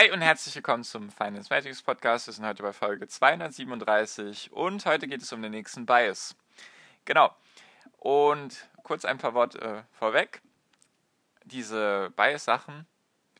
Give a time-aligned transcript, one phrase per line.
[0.00, 2.26] Hi und herzlich willkommen zum Finance Magics Podcast.
[2.26, 6.34] Wir sind heute bei Folge 237 und heute geht es um den nächsten Bias.
[7.04, 7.36] Genau.
[7.98, 10.40] Und kurz ein paar Worte äh, vorweg.
[11.44, 12.86] Diese Bias-Sachen,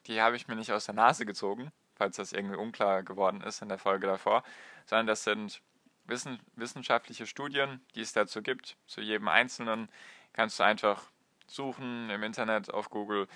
[0.04, 3.62] die habe ich mir nicht aus der Nase gezogen, falls das irgendwie unklar geworden ist
[3.62, 4.42] in der Folge davor,
[4.84, 5.62] sondern das sind
[6.04, 8.76] wissen, wissenschaftliche Studien, die es dazu gibt.
[8.86, 9.88] Zu jedem Einzelnen
[10.34, 11.04] kannst du einfach
[11.46, 13.28] suchen im Internet, auf Google,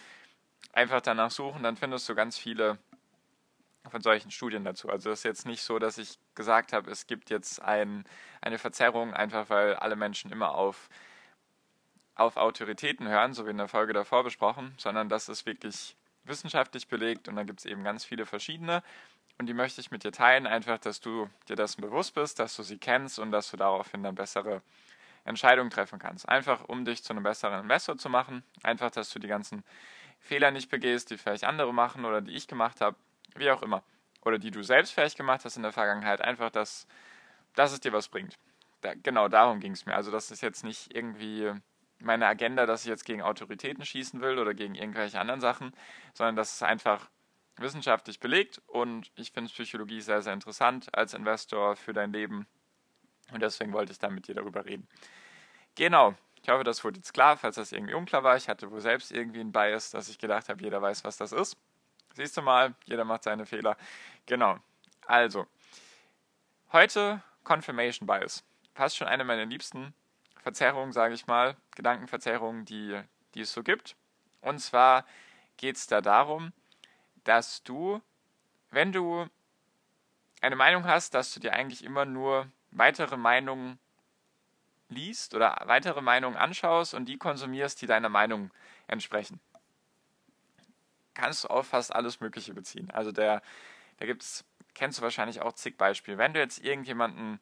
[0.75, 2.79] einfach danach suchen, dann findest du ganz viele
[3.91, 4.89] von solchen Studien dazu.
[4.89, 8.05] Also es ist jetzt nicht so, dass ich gesagt habe, es gibt jetzt ein,
[8.41, 10.89] eine Verzerrung, einfach weil alle Menschen immer auf,
[12.15, 16.89] auf Autoritäten hören, so wie in der Folge davor besprochen, sondern das ist wirklich wissenschaftlich
[16.89, 18.83] belegt und da gibt es eben ganz viele verschiedene.
[19.37, 22.57] Und die möchte ich mit dir teilen, einfach, dass du dir dessen bewusst bist, dass
[22.57, 24.63] du sie kennst und dass du daraufhin dann bessere
[25.25, 26.29] Entscheidungen treffen kannst.
[26.29, 28.45] Einfach, um dich zu einem besseren Investor zu machen.
[28.63, 29.65] Einfach, dass du die ganzen
[30.21, 32.97] Fehler nicht begehst, die vielleicht andere machen oder die ich gemacht habe
[33.35, 33.83] wie auch immer.
[34.25, 36.87] Oder die du selbst vielleicht gemacht hast in der Vergangenheit, einfach, dass,
[37.55, 38.39] dass es dir was bringt.
[38.81, 39.95] Da, genau darum ging es mir.
[39.95, 41.53] Also das ist jetzt nicht irgendwie
[41.99, 45.73] meine Agenda, dass ich jetzt gegen Autoritäten schießen will oder gegen irgendwelche anderen Sachen,
[46.15, 47.09] sondern das ist einfach
[47.57, 52.47] wissenschaftlich belegt und ich finde Psychologie sehr, sehr interessant als Investor für dein Leben
[53.33, 54.89] und deswegen wollte ich da mit dir darüber reden.
[55.77, 58.37] Genau, ich hoffe, das wurde jetzt klar, falls das irgendwie unklar war.
[58.37, 61.33] Ich hatte wohl selbst irgendwie einen Bias, dass ich gedacht habe, jeder weiß, was das
[61.33, 61.57] ist.
[62.15, 63.77] Siehst du mal, jeder macht seine Fehler.
[64.27, 64.59] Genau.
[65.07, 65.49] Also,
[66.71, 68.45] heute Confirmation Bias.
[68.73, 69.95] Fast schon eine meiner liebsten
[70.41, 73.01] Verzerrungen, sage ich mal, Gedankenverzerrungen, die,
[73.35, 73.97] die es so gibt.
[74.43, 75.05] Und zwar
[75.57, 76.53] geht es da darum,
[77.25, 78.01] dass du,
[78.71, 79.27] wenn du
[80.41, 83.81] eine Meinung hast, dass du dir eigentlich immer nur weitere Meinungen
[84.89, 88.53] liest oder weitere Meinungen anschaust und die konsumierst, die deiner Meinung
[88.87, 89.41] entsprechen
[91.15, 92.91] kannst du auf fast alles Mögliche beziehen.
[92.91, 93.43] Also der,
[93.99, 94.45] da gibt's,
[94.75, 96.19] kennst du wahrscheinlich auch zig Beispiele.
[96.19, 97.41] Wenn du jetzt irgendjemanden,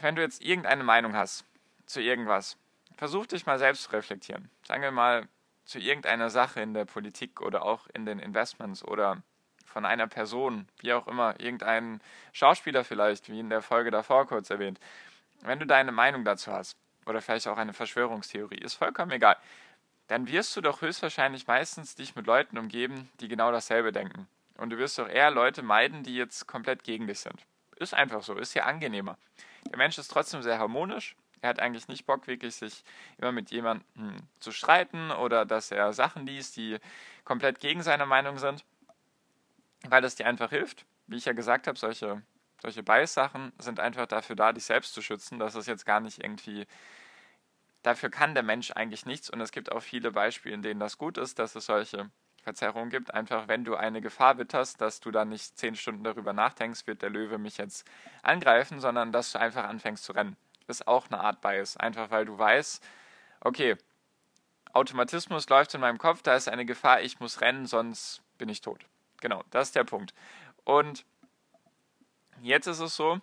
[0.00, 1.44] wenn du jetzt irgendeine Meinung hast
[1.86, 2.56] zu irgendwas,
[2.96, 4.50] versuch dich mal selbst zu reflektieren.
[4.62, 5.28] Sagen wir mal
[5.64, 9.22] zu irgendeiner Sache in der Politik oder auch in den Investments oder
[9.66, 12.00] von einer Person, wie auch immer, irgendein
[12.32, 14.80] Schauspieler vielleicht, wie in der Folge davor kurz erwähnt.
[15.42, 16.76] Wenn du deine Meinung dazu hast,
[17.08, 19.36] oder vielleicht auch eine Verschwörungstheorie, ist vollkommen egal
[20.08, 24.26] dann wirst du doch höchstwahrscheinlich meistens dich mit Leuten umgeben, die genau dasselbe denken.
[24.56, 27.46] Und du wirst doch eher Leute meiden, die jetzt komplett gegen dich sind.
[27.76, 29.16] Ist einfach so, ist ja angenehmer.
[29.70, 31.14] Der Mensch ist trotzdem sehr harmonisch.
[31.40, 32.82] Er hat eigentlich nicht Bock, wirklich sich
[33.18, 36.78] immer mit jemandem zu streiten oder dass er Sachen liest, die
[37.24, 38.64] komplett gegen seine Meinung sind,
[39.88, 40.84] weil das dir einfach hilft.
[41.06, 42.22] Wie ich ja gesagt habe, solche,
[42.60, 45.38] solche Bias-Sachen sind einfach dafür da, dich selbst zu schützen.
[45.38, 46.66] Das ist jetzt gar nicht irgendwie
[47.88, 50.98] Dafür kann der Mensch eigentlich nichts und es gibt auch viele Beispiele, in denen das
[50.98, 52.10] gut ist, dass es solche
[52.42, 53.14] Verzerrungen gibt.
[53.14, 57.00] Einfach, wenn du eine Gefahr witterst, dass du dann nicht zehn Stunden darüber nachdenkst, wird
[57.00, 57.88] der Löwe mich jetzt
[58.22, 60.36] angreifen, sondern dass du einfach anfängst zu rennen.
[60.66, 61.78] Ist auch eine Art Bias.
[61.78, 62.86] Einfach, weil du weißt,
[63.40, 63.78] okay,
[64.74, 68.60] Automatismus läuft in meinem Kopf, da ist eine Gefahr, ich muss rennen, sonst bin ich
[68.60, 68.84] tot.
[69.22, 70.12] Genau, das ist der Punkt.
[70.64, 71.06] Und
[72.42, 73.22] jetzt ist es so,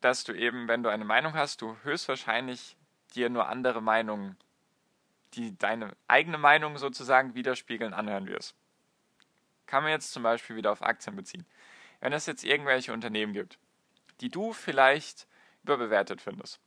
[0.00, 2.77] dass du eben, wenn du eine Meinung hast, du höchstwahrscheinlich
[3.14, 4.36] dir nur andere Meinungen,
[5.34, 8.54] die deine eigene Meinung sozusagen widerspiegeln, anhören wirst.
[9.66, 11.44] Kann man jetzt zum Beispiel wieder auf Aktien beziehen.
[12.00, 13.58] Wenn es jetzt irgendwelche Unternehmen gibt,
[14.20, 15.26] die du vielleicht
[15.64, 16.60] überbewertet findest,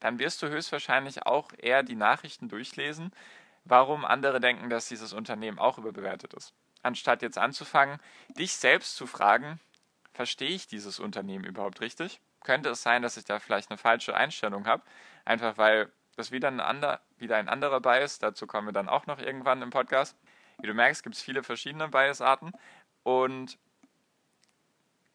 [0.00, 3.12] dann wirst du höchstwahrscheinlich auch eher die Nachrichten durchlesen,
[3.64, 6.52] warum andere denken, dass dieses Unternehmen auch überbewertet ist.
[6.82, 7.98] Anstatt jetzt anzufangen,
[8.28, 9.58] dich selbst zu fragen,
[10.12, 12.20] verstehe ich dieses Unternehmen überhaupt richtig?
[12.44, 14.82] Könnte es sein, dass ich da vielleicht eine falsche Einstellung habe?
[15.28, 19.04] Einfach weil das wieder ein, ander, wieder ein anderer Bias, dazu kommen wir dann auch
[19.04, 20.16] noch irgendwann im Podcast.
[20.58, 22.52] Wie du merkst, gibt es viele verschiedene Bias-Arten
[23.02, 23.58] und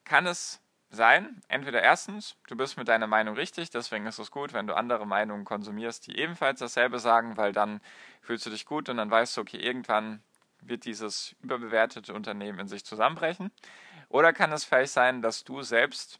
[0.03, 0.61] kann es
[0.91, 4.75] sein, entweder erstens, du bist mit deiner Meinung richtig, deswegen ist es gut, wenn du
[4.75, 7.81] andere Meinungen konsumierst, die ebenfalls dasselbe sagen, weil dann
[8.21, 10.21] fühlst du dich gut und dann weißt du, okay, irgendwann
[10.61, 13.49] wird dieses überbewertete Unternehmen in sich zusammenbrechen.
[14.09, 16.19] Oder kann es vielleicht sein, dass du selbst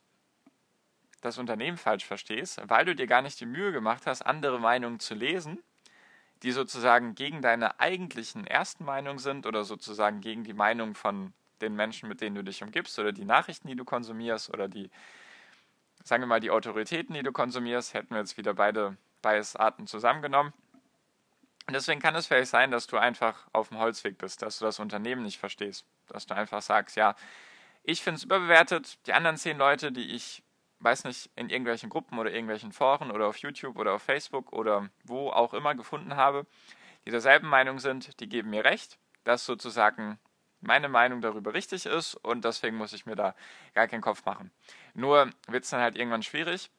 [1.23, 4.99] das Unternehmen falsch verstehst, weil du dir gar nicht die Mühe gemacht hast, andere Meinungen
[4.99, 5.59] zu lesen,
[6.43, 11.75] die sozusagen gegen deine eigentlichen ersten Meinungen sind oder sozusagen gegen die Meinung von den
[11.75, 14.91] Menschen, mit denen du dich umgibst oder die Nachrichten, die du konsumierst oder die,
[16.03, 20.53] sagen wir mal, die Autoritäten, die du konsumierst, hätten wir jetzt wieder beide Bias-Arten zusammengenommen.
[21.65, 24.65] Und deswegen kann es vielleicht sein, dass du einfach auf dem Holzweg bist, dass du
[24.65, 27.15] das Unternehmen nicht verstehst, dass du einfach sagst, ja,
[27.83, 30.43] ich finde es überbewertet, die anderen zehn Leute, die ich,
[30.83, 34.89] weiß nicht, in irgendwelchen Gruppen oder irgendwelchen Foren oder auf YouTube oder auf Facebook oder
[35.03, 36.45] wo auch immer gefunden habe,
[37.05, 40.19] die derselben Meinung sind, die geben mir recht, dass sozusagen
[40.61, 43.35] meine Meinung darüber richtig ist und deswegen muss ich mir da
[43.73, 44.51] gar keinen Kopf machen.
[44.93, 46.69] Nur wird es dann halt irgendwann schwierig,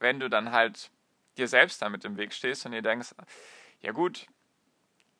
[0.00, 0.90] wenn du dann halt
[1.36, 3.14] dir selbst damit im Weg stehst und dir denkst,
[3.80, 4.26] ja gut,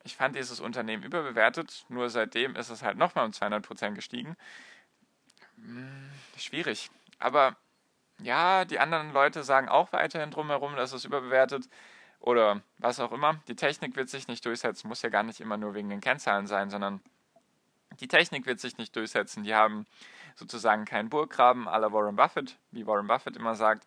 [0.05, 4.37] ich fand dieses Unternehmen überbewertet, nur seitdem ist es halt nochmal um 200 Prozent gestiegen.
[5.57, 6.91] Hm, schwierig.
[7.19, 7.57] Aber
[8.23, 11.69] ja, die anderen Leute sagen auch weiterhin drumherum, dass es überbewertet
[12.21, 13.41] oder was auch immer.
[13.49, 16.47] Die Technik wird sich nicht durchsetzen, muss ja gar nicht immer nur wegen den Kennzahlen
[16.47, 17.01] sein, sondern
[18.01, 19.45] die Technik wird sich nicht durchsetzen.
[19.45, 19.87] Die haben
[20.37, 23.87] sozusagen keinen Burggraben à la Warren Buffett, wie Warren Buffett immer sagt.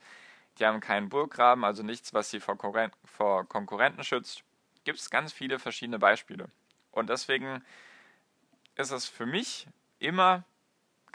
[0.60, 4.44] Die haben keinen Burggraben, also nichts, was sie vor, Konkurren vor Konkurrenten schützt.
[4.84, 6.50] Gibt es ganz viele verschiedene Beispiele.
[6.92, 7.64] Und deswegen
[8.76, 9.68] ist es für mich
[10.00, 10.44] immer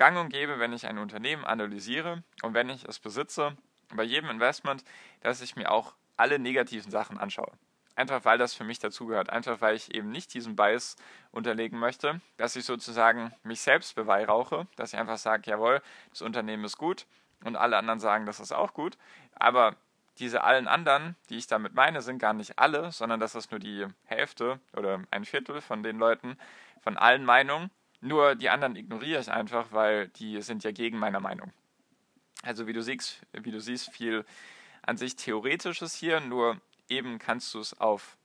[0.01, 3.55] gang und gäbe, wenn ich ein Unternehmen analysiere und wenn ich es besitze,
[3.95, 4.83] bei jedem Investment,
[5.21, 7.53] dass ich mir auch alle negativen Sachen anschaue.
[7.97, 9.29] Einfach weil das für mich dazugehört.
[9.29, 10.97] Einfach weil ich eben nicht diesen Bias
[11.33, 16.65] unterlegen möchte, dass ich sozusagen mich selbst beweihräuche, dass ich einfach sage, jawohl, das Unternehmen
[16.65, 17.07] ist gut
[17.45, 18.97] und alle anderen sagen, das ist auch gut.
[19.35, 19.77] Aber
[20.19, 23.61] diese allen anderen, die ich damit meine, sind gar nicht alle, sondern das ist nur
[23.61, 26.39] die Hälfte oder ein Viertel von den Leuten,
[26.81, 27.71] von allen Meinungen.
[28.01, 31.53] Nur die anderen ignoriere ich einfach, weil die sind ja gegen meine Meinung.
[32.43, 34.25] Also wie du siehst, wie du siehst, viel
[34.83, 38.17] an sich Theoretisches hier, nur eben kannst du es auf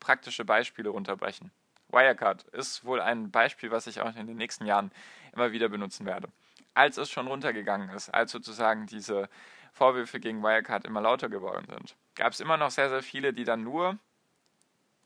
[0.00, 1.50] praktische Beispiele runterbrechen.
[1.88, 4.90] Wirecard ist wohl ein Beispiel, was ich auch in den nächsten Jahren
[5.32, 6.28] immer wieder benutzen werde.
[6.72, 9.28] Als es schon runtergegangen ist, als sozusagen diese
[9.72, 13.44] Vorwürfe gegen Wirecard immer lauter geworden sind, gab es immer noch sehr, sehr viele, die
[13.44, 13.98] dann nur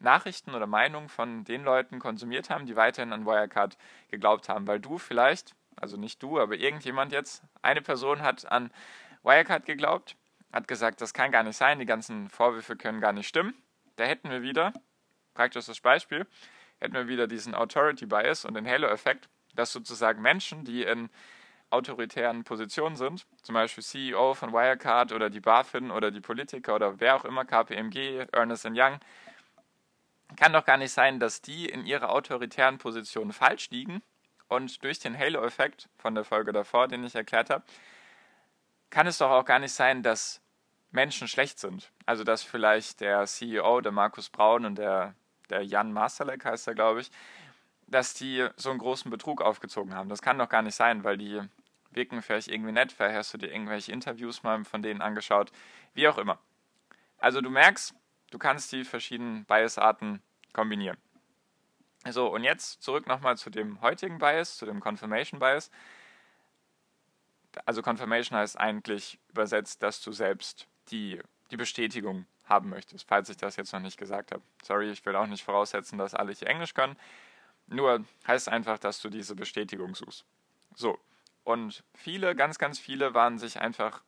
[0.00, 3.76] Nachrichten oder Meinungen von den Leuten konsumiert haben, die weiterhin an Wirecard
[4.10, 4.66] geglaubt haben.
[4.66, 8.70] Weil du vielleicht, also nicht du, aber irgendjemand jetzt, eine Person hat an
[9.22, 10.16] Wirecard geglaubt,
[10.52, 13.54] hat gesagt, das kann gar nicht sein, die ganzen Vorwürfe können gar nicht stimmen.
[13.96, 14.72] Da hätten wir wieder,
[15.34, 16.26] praktisches Beispiel,
[16.78, 21.10] hätten wir wieder diesen Authority Bias und den Halo-Effekt, dass sozusagen Menschen, die in
[21.70, 26.98] autoritären Positionen sind, zum Beispiel CEO von Wirecard oder die BaFin oder die Politiker oder
[27.00, 28.98] wer auch immer, KPMG, Ernest Young,
[30.36, 34.02] kann doch gar nicht sein, dass die in ihrer autoritären Position falsch liegen
[34.48, 37.64] und durch den Halo-Effekt von der Folge davor, den ich erklärt habe,
[38.90, 40.40] kann es doch auch gar nicht sein, dass
[40.90, 41.90] Menschen schlecht sind.
[42.06, 45.14] Also dass vielleicht der CEO, der Markus Braun und der,
[45.50, 47.10] der Jan Masterleck heißt er, glaube ich,
[47.86, 50.08] dass die so einen großen Betrug aufgezogen haben.
[50.08, 51.40] Das kann doch gar nicht sein, weil die
[51.90, 52.92] wirken vielleicht irgendwie nett.
[52.92, 55.52] Vielleicht hast du dir irgendwelche Interviews mal von denen angeschaut.
[55.94, 56.38] Wie auch immer.
[57.18, 57.94] Also du merkst,
[58.30, 60.22] du kannst die verschiedenen Bias-Arten
[60.52, 60.96] kombinieren.
[62.08, 65.70] So, und jetzt zurück nochmal zu dem heutigen Bias, zu dem Confirmation Bias.
[67.64, 71.20] Also Confirmation heißt eigentlich übersetzt, dass du selbst die,
[71.50, 74.42] die Bestätigung haben möchtest, falls ich das jetzt noch nicht gesagt habe.
[74.62, 76.96] Sorry, ich will auch nicht voraussetzen, dass alle hier Englisch können.
[77.66, 80.24] Nur heißt einfach, dass du diese Bestätigung suchst.
[80.74, 80.98] So.
[81.44, 84.02] Und viele, ganz, ganz viele waren sich einfach,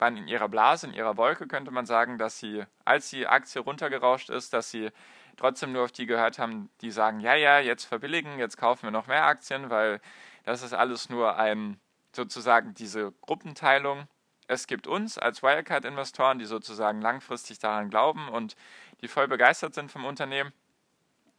[0.00, 3.60] waren in ihrer Blase, in ihrer Wolke, könnte man sagen, dass sie, als die Aktie
[3.60, 4.90] runtergerauscht ist, dass sie
[5.36, 8.90] trotzdem nur auf die gehört haben, die sagen, ja, ja, jetzt verbilligen, jetzt kaufen wir
[8.90, 10.00] noch mehr Aktien, weil
[10.44, 11.78] das ist alles nur ein,
[12.12, 14.08] sozusagen diese Gruppenteilung.
[14.48, 18.56] Es gibt uns als Wirecard-Investoren, die sozusagen langfristig daran glauben und
[19.00, 20.52] die voll begeistert sind vom Unternehmen.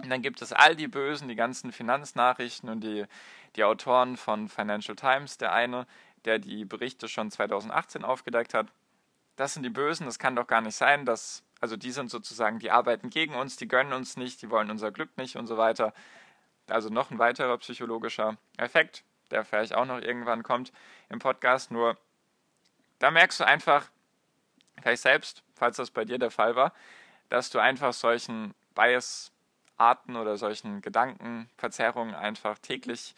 [0.02, 3.06] Und dann gibt es all die Bösen, die ganzen Finanznachrichten und die,
[3.56, 5.86] die Autoren von Financial Times, der eine,
[6.26, 8.68] der die Berichte schon 2018 aufgedeckt hat.
[9.36, 12.60] Das sind die Bösen, das kann doch gar nicht sein, dass, also die sind sozusagen,
[12.60, 15.58] die arbeiten gegen uns, die gönnen uns nicht, die wollen unser Glück nicht und so
[15.58, 15.94] weiter.
[16.68, 20.72] Also noch ein weiterer psychologischer Effekt, der vielleicht auch noch irgendwann kommt
[21.10, 21.72] im Podcast.
[21.72, 21.98] Nur
[23.00, 23.90] da merkst du einfach,
[24.82, 26.74] vielleicht selbst, falls das bei dir der Fall war,
[27.30, 29.32] dass du einfach solchen Bias
[29.82, 33.16] Arten oder solchen Gedankenverzerrungen einfach täglich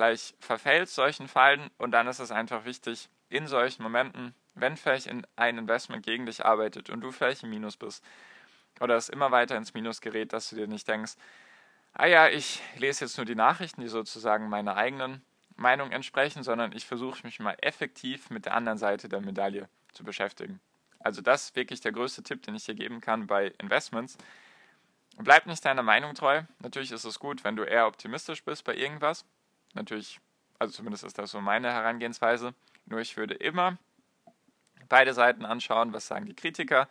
[0.00, 1.70] vielleicht verfällst, solchen Fallen.
[1.76, 6.44] Und dann ist es einfach wichtig, in solchen Momenten, wenn vielleicht ein Investment gegen dich
[6.44, 8.02] arbeitet und du vielleicht im Minus bist
[8.80, 11.16] oder es immer weiter ins Minus gerät, dass du dir nicht denkst,
[11.92, 15.22] ah ja, ich lese jetzt nur die Nachrichten, die sozusagen meiner eigenen
[15.56, 20.02] Meinung entsprechen, sondern ich versuche mich mal effektiv mit der anderen Seite der Medaille zu
[20.02, 20.60] beschäftigen.
[20.98, 24.16] Also das ist wirklich der größte Tipp, den ich dir geben kann bei Investments.
[25.18, 26.42] Bleib nicht deiner Meinung treu.
[26.60, 29.26] Natürlich ist es gut, wenn du eher optimistisch bist bei irgendwas.
[29.74, 30.20] Natürlich,
[30.58, 32.54] also zumindest ist das so meine Herangehensweise.
[32.86, 33.78] Nur ich würde immer
[34.88, 35.92] beide Seiten anschauen.
[35.92, 36.88] Was sagen die Kritiker?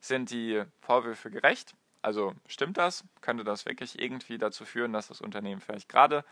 [0.00, 1.74] Sind die Vorwürfe gerecht?
[2.02, 3.04] Also stimmt das?
[3.20, 6.24] Könnte das wirklich irgendwie dazu führen, dass das Unternehmen vielleicht gerade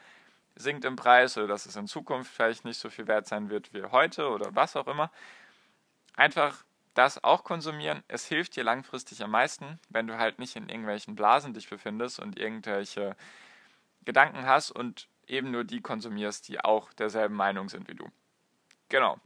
[0.55, 3.75] sinkt im Preis oder dass es in Zukunft vielleicht nicht so viel wert sein wird
[3.75, 5.11] wie heute oder was auch immer?
[6.15, 8.03] Einfach das auch konsumieren.
[8.09, 12.19] Es hilft dir langfristig am meisten, wenn du halt nicht in irgendwelchen Blasen dich befindest
[12.21, 13.17] und irgendwelche
[14.05, 18.07] Gedanken hast und eben nur die konsumierst, die auch derselben Meinung sind wie du.
[18.89, 19.19] Genau.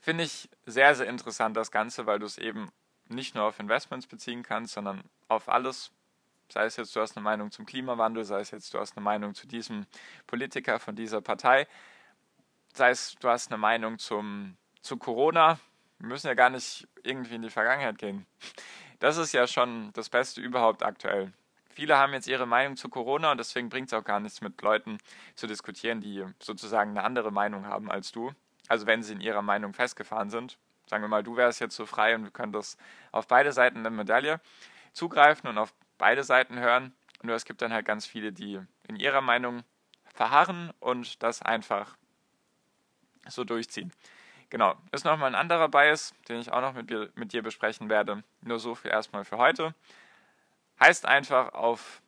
[0.00, 2.70] Finde ich sehr, sehr interessant das Ganze, weil du es eben
[3.08, 5.90] nicht nur auf Investments beziehen kannst, sondern auf alles.
[6.50, 9.04] Sei es jetzt, du hast eine Meinung zum Klimawandel, sei es jetzt, du hast eine
[9.04, 9.86] Meinung zu diesem
[10.26, 11.66] Politiker von dieser Partei,
[12.74, 15.58] sei es, du hast eine Meinung zum, zu Corona.
[15.98, 18.26] Wir müssen ja gar nicht irgendwie in die Vergangenheit gehen.
[18.98, 21.32] Das ist ja schon das Beste überhaupt aktuell.
[21.74, 24.62] Viele haben jetzt ihre Meinung zu Corona und deswegen bringt es auch gar nichts mit
[24.62, 24.98] Leuten
[25.34, 28.32] zu diskutieren, die sozusagen eine andere Meinung haben als du.
[28.68, 30.56] Also wenn sie in ihrer Meinung festgefahren sind.
[30.86, 32.76] Sagen wir mal, du wärst jetzt so frei und wir können das
[33.10, 34.40] auf beide Seiten der Medaille
[34.92, 36.94] zugreifen und auf beide Seiten hören.
[37.22, 39.64] Nur es gibt dann halt ganz viele, die in ihrer Meinung
[40.14, 41.96] verharren und das einfach
[43.26, 43.92] so durchziehen.
[44.48, 48.22] Genau, ist nochmal ein anderer Bias, den ich auch noch mit, mit dir besprechen werde.
[48.42, 49.74] Nur so viel erstmal für heute.
[50.80, 52.02] Heißt einfach auf,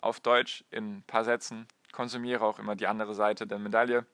[0.00, 4.06] auf Deutsch in ein paar Sätzen, konsumiere auch immer die andere Seite der Medaille.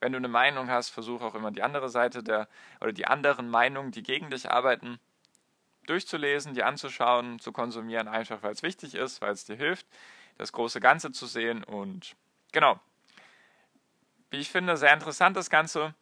[0.00, 2.48] Wenn du eine Meinung hast, versuche auch immer die andere Seite der
[2.80, 4.98] oder die anderen Meinungen, die gegen dich arbeiten,
[5.86, 9.86] durchzulesen, die anzuschauen, zu konsumieren, einfach weil es wichtig ist, weil es dir hilft,
[10.38, 12.16] das große Ganze zu sehen und
[12.52, 12.80] genau.
[14.30, 15.94] Wie ich finde, sehr interessant das Ganze.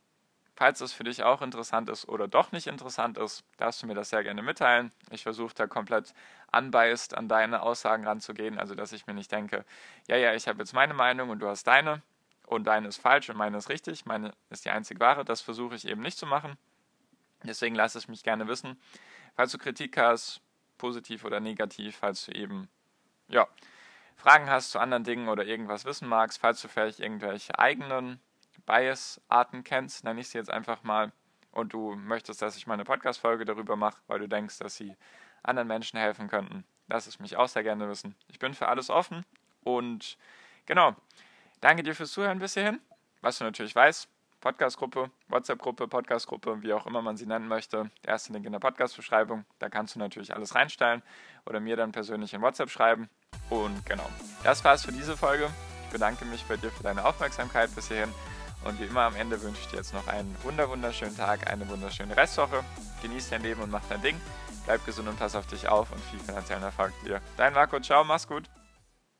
[0.63, 3.97] Falls es für dich auch interessant ist oder doch nicht interessant ist, darfst du mir
[3.97, 4.93] das sehr gerne mitteilen.
[5.11, 6.15] Ich versuche da komplett
[6.57, 9.65] unbiased an deine Aussagen ranzugehen, also dass ich mir nicht denke,
[10.07, 12.01] ja, ja, ich habe jetzt meine Meinung und du hast deine
[12.47, 15.25] und deine ist falsch und meine ist richtig, meine ist die einzig wahre.
[15.25, 16.57] Das versuche ich eben nicht zu machen.
[17.43, 18.81] Deswegen lass es mich gerne wissen.
[19.35, 20.43] Falls du Kritik hast,
[20.79, 22.69] positiv oder negativ, falls du eben,
[23.27, 23.49] ja,
[24.15, 28.21] Fragen hast zu anderen Dingen oder irgendwas wissen magst, falls du vielleicht irgendwelche eigenen
[28.67, 31.13] Bias-Arten kennst, nenne ich sie jetzt einfach mal,
[31.53, 34.97] und du möchtest, dass ich mal eine Podcast-Folge darüber mache, weil du denkst, dass sie
[35.43, 38.15] anderen Menschen helfen könnten, lass es mich auch sehr gerne wissen.
[38.29, 39.25] Ich bin für alles offen
[39.63, 40.17] und
[40.67, 40.97] genau,
[41.61, 42.81] danke dir fürs Zuhören bis hierhin.
[43.21, 44.09] Was du natürlich weißt,
[44.41, 47.91] Podcast-Gruppe, WhatsApp-Gruppe, Podcast-Gruppe, wie auch immer man sie nennen möchte.
[48.05, 49.45] Der erste Link in der Podcast-Beschreibung.
[49.61, 51.03] Da kannst du natürlich alles reinstellen
[51.47, 53.09] oder mir dann persönlich in WhatsApp schreiben.
[53.51, 54.09] Und genau,
[54.43, 55.49] das war's für diese Folge.
[55.85, 58.13] Ich bedanke mich bei dir für deine Aufmerksamkeit bis hierhin
[58.65, 61.69] und wie immer am Ende wünsche ich dir jetzt noch einen wunder wunderschönen Tag, eine
[61.69, 62.65] wunderschöne Restwoche.
[63.03, 64.21] Genieß dein Leben und mach dein Ding.
[64.65, 67.21] Bleib gesund und pass auf dich auf und viel finanziellen Erfolg dir.
[67.37, 68.45] Dein Marco, ciao, mach's gut.